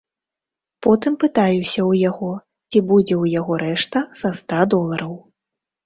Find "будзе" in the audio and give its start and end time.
2.91-3.15